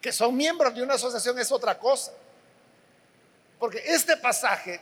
[0.00, 2.12] Que son miembros de una asociación es otra cosa.
[3.58, 4.80] Porque este pasaje,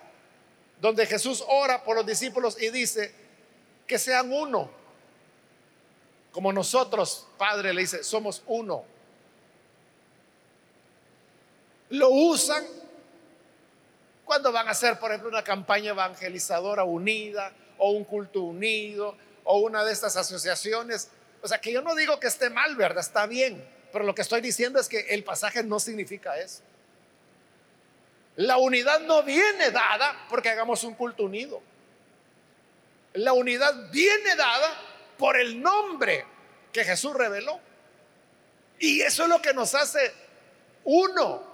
[0.81, 3.15] donde Jesús ora por los discípulos y dice
[3.87, 4.69] que sean uno,
[6.33, 8.85] como nosotros, Padre, le dice, somos uno.
[11.91, 12.67] Lo usan
[14.25, 19.59] cuando van a hacer, por ejemplo, una campaña evangelizadora unida o un culto unido o
[19.59, 21.11] una de estas asociaciones.
[21.43, 23.01] O sea, que yo no digo que esté mal, ¿verdad?
[23.01, 23.65] Está bien.
[23.93, 26.63] Pero lo que estoy diciendo es que el pasaje no significa eso.
[28.37, 31.63] La unidad no viene dada porque hagamos un culto unido.
[33.13, 34.73] La unidad viene dada
[35.17, 36.25] por el nombre
[36.73, 37.61] que Jesús reveló.
[38.81, 40.13] Y eso es lo que nos hace
[40.83, 41.54] uno.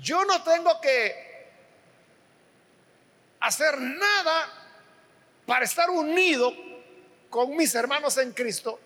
[0.00, 1.26] Yo no tengo que
[3.40, 4.52] hacer nada
[5.46, 6.52] para estar unido
[7.30, 8.80] con mis hermanos en Cristo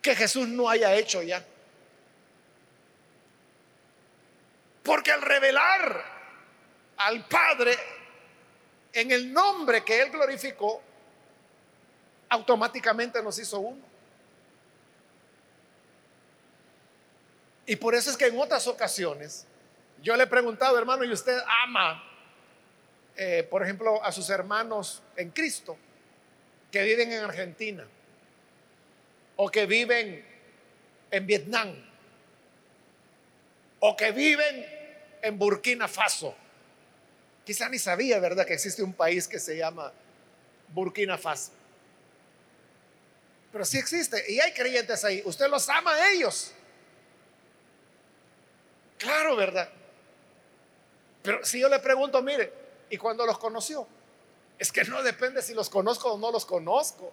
[0.00, 1.44] que Jesús no haya hecho ya.
[4.82, 6.04] Porque al revelar
[6.96, 7.76] al Padre
[8.92, 10.82] en el nombre que Él glorificó,
[12.28, 13.82] automáticamente nos hizo uno.
[17.66, 19.46] Y por eso es que en otras ocasiones
[20.02, 22.02] yo le he preguntado, hermano, ¿y usted ama,
[23.16, 25.76] eh, por ejemplo, a sus hermanos en Cristo
[26.70, 27.86] que viven en Argentina
[29.36, 30.26] o que viven
[31.10, 31.74] en Vietnam
[33.78, 34.66] o que viven
[35.22, 36.34] en Burkina Faso?
[37.44, 39.92] Quizá ni sabía, ¿verdad?, que existe un país que se llama
[40.68, 41.52] Burkina Faso.
[43.52, 45.22] Pero sí existe y hay creyentes ahí.
[45.24, 46.52] Usted los ama a ellos.
[48.98, 49.68] Claro, ¿verdad?
[51.22, 52.52] Pero si yo le pregunto, mire,
[52.90, 53.86] ¿y cuando los conoció?
[54.58, 57.12] Es que no depende si los conozco o no los conozco.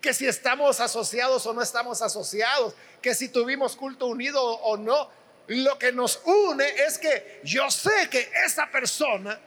[0.00, 2.74] Que si estamos asociados o no estamos asociados.
[3.00, 5.10] Que si tuvimos culto unido o no.
[5.48, 9.38] Lo que nos une es que yo sé que esa persona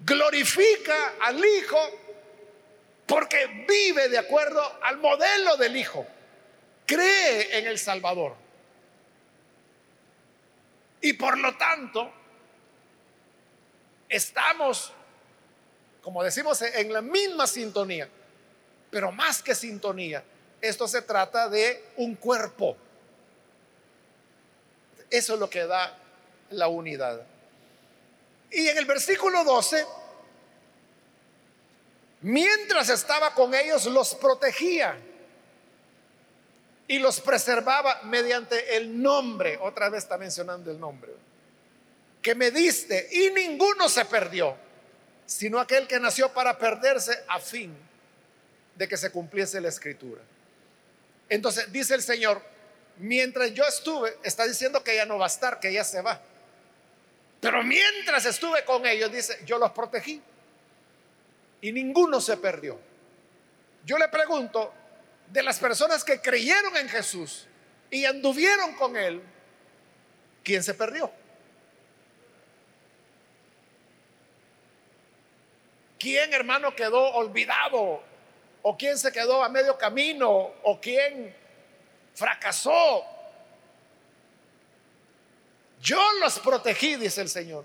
[0.00, 1.78] glorifica al Hijo
[3.06, 6.06] porque vive de acuerdo al modelo del Hijo.
[6.86, 8.41] Cree en el Salvador.
[11.02, 12.10] Y por lo tanto,
[14.08, 14.92] estamos,
[16.02, 18.08] como decimos, en la misma sintonía,
[18.90, 20.24] pero más que sintonía,
[20.60, 22.76] esto se trata de un cuerpo.
[25.10, 25.98] Eso es lo que da
[26.50, 27.26] la unidad.
[28.50, 29.84] Y en el versículo 12
[32.22, 34.96] mientras estaba con ellos, los protegía
[36.92, 39.56] y los preservaba mediante el nombre.
[39.62, 41.10] Otra vez está mencionando el nombre.
[42.20, 44.54] Que me diste y ninguno se perdió,
[45.24, 47.74] sino aquel que nació para perderse a fin
[48.74, 50.20] de que se cumpliese la escritura.
[51.30, 52.42] Entonces dice el Señor,
[52.98, 56.20] mientras yo estuve, está diciendo que ya no va a estar, que ya se va.
[57.40, 60.20] Pero mientras estuve con ellos, dice, yo los protegí
[61.62, 62.78] y ninguno se perdió.
[63.86, 64.74] Yo le pregunto,
[65.32, 67.46] de las personas que creyeron en Jesús
[67.90, 69.22] y anduvieron con Él,
[70.44, 71.10] ¿quién se perdió?
[75.98, 78.02] ¿Quién, hermano, quedó olvidado?
[78.60, 80.52] ¿O quién se quedó a medio camino?
[80.64, 81.34] ¿O quién
[82.14, 83.04] fracasó?
[85.80, 87.64] Yo los protegí, dice el Señor.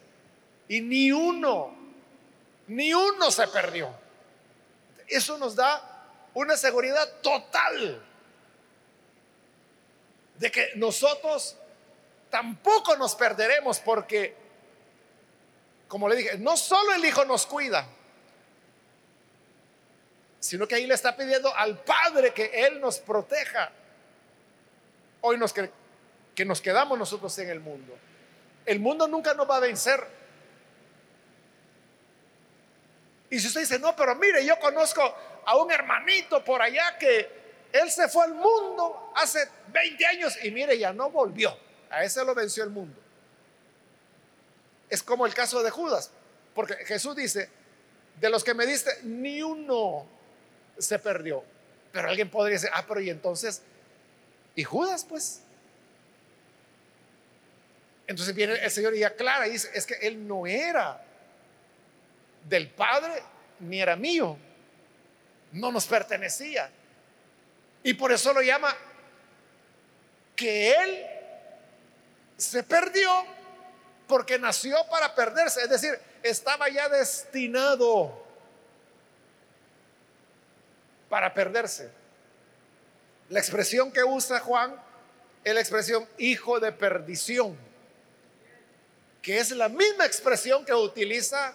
[0.70, 1.76] Y ni uno,
[2.68, 3.94] ni uno se perdió.
[5.08, 5.97] Eso nos da
[6.38, 8.00] una seguridad total
[10.38, 11.58] de que nosotros
[12.30, 14.36] tampoco nos perderemos porque,
[15.88, 17.88] como le dije, no solo el Hijo nos cuida,
[20.40, 23.72] sino que ahí le está pidiendo al Padre que Él nos proteja.
[25.22, 25.72] Hoy nos que,
[26.36, 27.98] que nos quedamos nosotros en el mundo.
[28.64, 30.06] El mundo nunca nos va a vencer.
[33.32, 35.16] Y si usted dice, no, pero mire, yo conozco
[35.48, 37.30] a un hermanito por allá que
[37.72, 41.58] él se fue al mundo hace 20 años y mire, ya no volvió.
[41.90, 43.00] A ese lo venció el mundo.
[44.90, 46.12] Es como el caso de Judas,
[46.54, 47.50] porque Jesús dice,
[48.20, 50.06] de los que me diste, ni uno
[50.78, 51.46] se perdió.
[51.94, 53.62] Pero alguien podría decir, ah, pero y entonces,
[54.54, 55.44] ¿y Judas pues?
[58.06, 61.02] Entonces viene el Señor y aclara y dice, es que Él no era
[62.50, 63.24] del Padre
[63.62, 64.38] ni era mío,
[65.60, 66.70] no nos pertenecía.
[67.84, 68.76] Y por eso lo llama
[70.36, 71.06] que Él
[72.38, 73.10] se perdió
[74.08, 78.26] porque nació para perderse, es decir, estaba ya destinado
[81.10, 81.90] para perderse.
[83.30, 84.76] La expresión que usa Juan
[85.44, 87.68] es la expresión hijo de perdición
[89.28, 91.54] que es la misma expresión que utiliza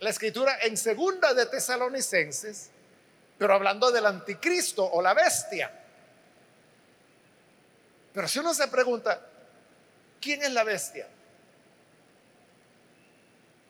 [0.00, 2.70] la escritura en segunda de Tesalonicenses,
[3.44, 5.70] pero hablando del anticristo o la bestia.
[8.14, 9.20] Pero si uno se pregunta,
[10.18, 11.06] ¿quién es la bestia?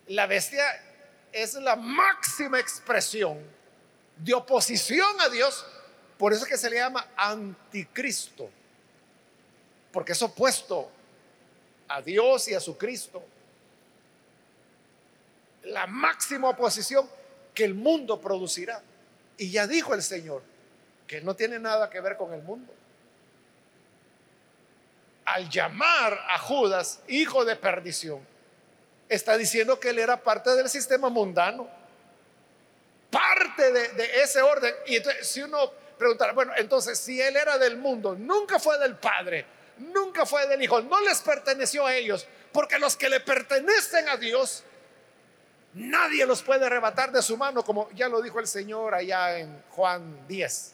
[0.07, 0.63] La bestia
[1.33, 3.37] es la máxima expresión
[4.17, 5.67] de oposición a Dios,
[6.19, 8.49] por eso es que se le llama anticristo,
[9.91, 10.89] porque es opuesto
[11.89, 13.25] a Dios y a su Cristo,
[15.65, 17.11] la máxima oposición
[17.53, 18.81] que el mundo producirá.
[19.37, 20.43] Y ya dijo el Señor
[21.07, 22.73] que no tiene nada que ver con el mundo.
[25.25, 28.27] Al llamar a Judas hijo de perdición,
[29.09, 31.69] está diciendo que él era parte del sistema mundano,
[33.11, 34.75] parte de, de ese orden.
[34.87, 38.97] Y entonces, si uno preguntara, bueno, entonces si él era del mundo, nunca fue del
[38.97, 39.47] Padre,
[39.79, 44.17] nunca fue del Hijo, no les perteneció a ellos, porque los que le pertenecen a
[44.17, 44.65] Dios,
[45.75, 49.63] nadie los puede arrebatar de su mano, como ya lo dijo el Señor allá en
[49.71, 50.73] Juan 10.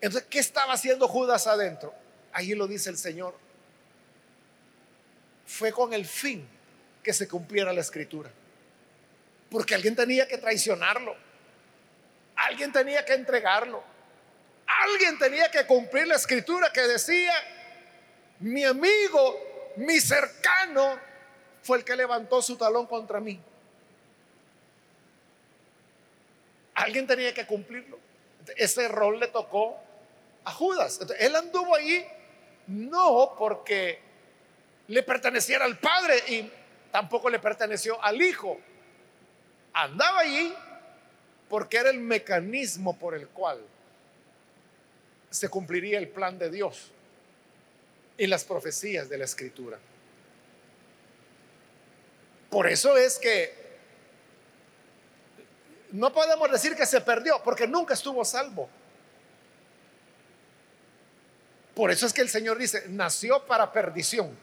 [0.00, 1.94] Entonces, ¿qué estaba haciendo Judas adentro?
[2.32, 3.34] Allí lo dice el Señor.
[5.46, 6.46] Fue con el fin
[7.02, 8.30] que se cumpliera la escritura.
[9.50, 11.16] Porque alguien tenía que traicionarlo.
[12.36, 13.82] Alguien tenía que entregarlo.
[14.66, 17.32] Alguien tenía que cumplir la escritura que decía,
[18.40, 20.98] mi amigo, mi cercano,
[21.66, 23.40] fue el que levantó su talón contra mí.
[26.74, 27.98] Alguien tenía que cumplirlo.
[28.56, 29.76] Ese rol le tocó
[30.44, 31.00] a Judas.
[31.18, 32.06] él anduvo ahí
[32.68, 33.98] no porque
[34.86, 36.50] le perteneciera al Padre y
[36.92, 38.58] tampoco le perteneció al Hijo.
[39.72, 40.54] Andaba allí
[41.48, 43.60] porque era el mecanismo por el cual
[45.30, 46.92] se cumpliría el plan de Dios
[48.16, 49.78] y las profecías de la escritura.
[52.56, 53.54] Por eso es que
[55.90, 58.66] no podemos decir que se perdió, porque nunca estuvo salvo.
[61.74, 64.34] Por eso es que el Señor dice, nació para perdición.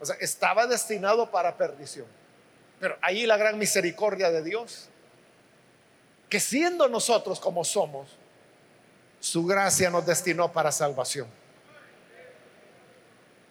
[0.00, 2.08] O sea, estaba destinado para perdición.
[2.80, 4.88] Pero ahí la gran misericordia de Dios,
[6.28, 8.08] que siendo nosotros como somos,
[9.20, 11.28] su gracia nos destinó para salvación.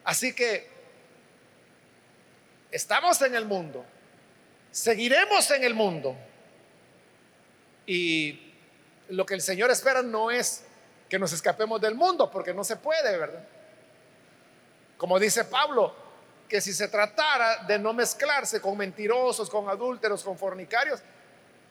[0.04, 0.73] Así que
[2.74, 3.84] estamos en el mundo,
[4.74, 6.16] Seguiremos en el mundo.
[7.86, 8.52] Y
[9.10, 10.64] lo que el Señor espera no es
[11.08, 13.44] que nos escapemos del mundo, porque no se puede, ¿verdad?
[14.96, 15.94] Como dice Pablo,
[16.48, 20.98] que si se tratara de no mezclarse con mentirosos, con adúlteros, con fornicarios,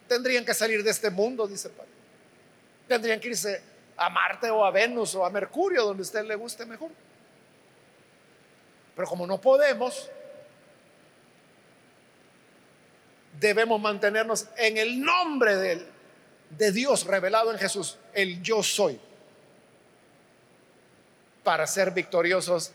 [0.08, 1.92] tendrían que salir de este mundo, dice Pablo.
[2.88, 3.62] Tendrían que irse
[3.98, 6.92] a Marte o a Venus o a Mercurio, donde a usted le guste mejor.
[8.96, 10.10] Pero como no podemos,
[13.44, 19.00] debemos mantenernos en el nombre de, Dios revelado en Jesús, el yo soy,
[21.44, 22.72] para ser victoriosos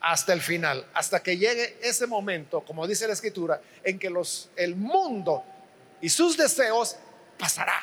[0.00, 4.48] hasta el final, hasta que llegue ese momento, como dice la escritura, en que los,
[4.54, 5.42] el mundo
[6.00, 6.96] y sus deseos
[7.36, 7.82] pasará.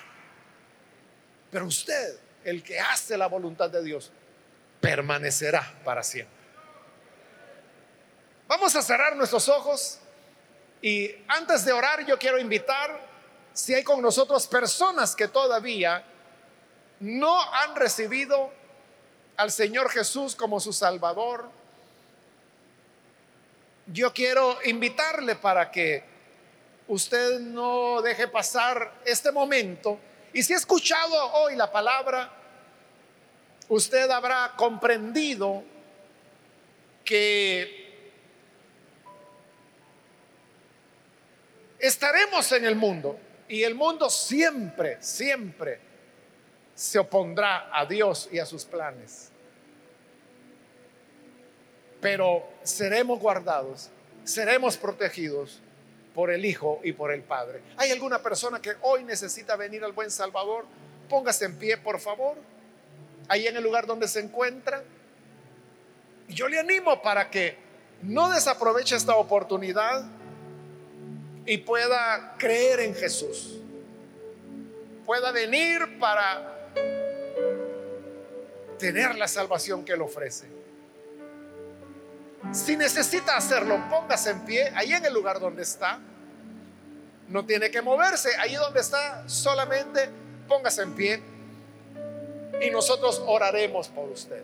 [1.51, 2.15] Pero usted,
[2.45, 4.11] el que hace la voluntad de Dios,
[4.80, 6.38] permanecerá para siempre.
[8.47, 9.99] Vamos a cerrar nuestros ojos
[10.84, 12.99] y antes de orar yo quiero invitar,
[13.53, 16.03] si hay con nosotros personas que todavía
[16.99, 18.51] no han recibido
[19.38, 21.49] al Señor Jesús como su Salvador,
[23.88, 26.03] yo quiero invitarle para que
[26.89, 29.97] usted no deje pasar este momento.
[30.34, 32.29] Y si ha escuchado hoy la palabra,
[33.69, 35.63] usted habrá comprendido
[37.05, 37.82] que
[41.88, 43.19] estaremos en el mundo
[43.49, 45.79] y el mundo siempre, siempre
[46.73, 49.29] se opondrá a Dios y a sus planes.
[51.99, 53.89] Pero seremos guardados,
[54.23, 55.59] seremos protegidos
[56.15, 57.61] por el Hijo y por el Padre.
[57.75, 60.65] ¿Hay alguna persona que hoy necesita venir al buen Salvador?
[61.09, 62.38] Póngase en pie, por favor,
[63.27, 64.84] ahí en el lugar donde se encuentra.
[66.29, 67.57] Yo le animo para que
[68.03, 70.05] no desaproveche esta oportunidad
[71.46, 73.60] y pueda creer en Jesús.
[75.06, 76.72] Pueda venir para
[78.80, 80.48] tener la salvación que Él ofrece.
[82.52, 86.00] Si necesita hacerlo, póngase en pie, ahí en el lugar donde está.
[87.30, 90.10] No tiene que moverse, ahí donde está, solamente
[90.48, 91.22] póngase en pie
[92.62, 94.44] y nosotros oraremos por usted.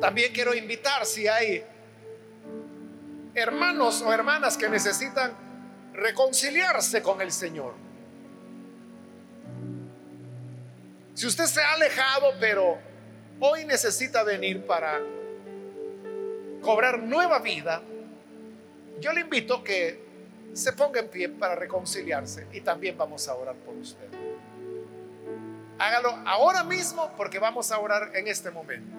[0.00, 1.64] También quiero invitar si hay
[3.38, 5.32] hermanos o hermanas que necesitan
[5.92, 7.74] reconciliarse con el Señor.
[11.14, 12.78] Si usted se ha alejado, pero
[13.40, 15.00] hoy necesita venir para
[16.62, 17.82] cobrar nueva vida,
[19.00, 20.06] yo le invito que
[20.52, 24.08] se ponga en pie para reconciliarse y también vamos a orar por usted.
[25.78, 28.97] Hágalo ahora mismo porque vamos a orar en este momento.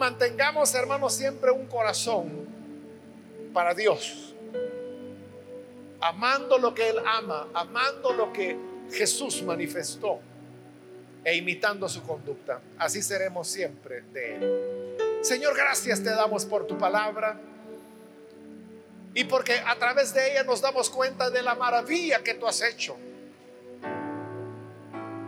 [0.00, 2.48] Mantengamos, hermanos, siempre un corazón
[3.52, 4.34] para Dios
[6.00, 8.56] amando lo que Él ama, amando lo que
[8.90, 10.20] Jesús manifestó
[11.22, 12.60] e imitando su conducta.
[12.78, 14.96] Así seremos siempre de Él.
[15.22, 17.38] Señor, gracias te damos por tu palabra
[19.12, 22.62] y porque a través de ella nos damos cuenta de la maravilla que tú has
[22.62, 22.96] hecho.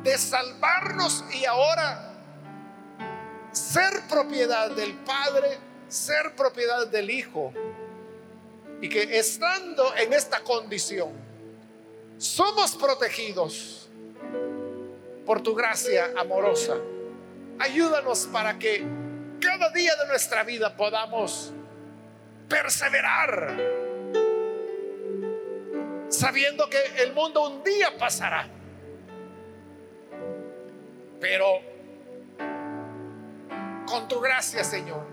[0.02, 2.11] De salvarnos y ahora
[3.52, 7.52] ser propiedad del Padre, ser propiedad del Hijo
[8.80, 11.10] y que estando en esta condición,
[12.18, 13.88] somos protegidos
[15.24, 16.76] por tu gracia amorosa.
[17.58, 18.84] Ayúdanos para que
[19.40, 21.52] cada día de nuestra vida podamos
[22.48, 23.56] perseverar,
[26.08, 28.48] sabiendo que el mundo un día pasará.
[31.20, 31.71] Pero
[33.92, 35.04] con tu gracia, Señor,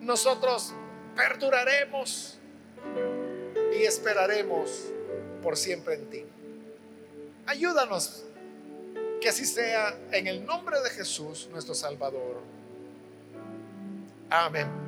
[0.00, 0.74] nosotros
[1.14, 2.38] perduraremos
[3.72, 4.86] y esperaremos
[5.40, 6.24] por siempre en ti.
[7.46, 8.24] Ayúdanos
[9.20, 12.42] que así sea en el nombre de Jesús, nuestro Salvador.
[14.28, 14.83] Amén.